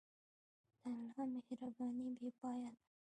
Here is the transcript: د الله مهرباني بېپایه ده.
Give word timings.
د 0.79 0.81
الله 0.87 1.17
مهرباني 1.33 2.05
بېپایه 2.19 2.71
ده. 2.75 2.83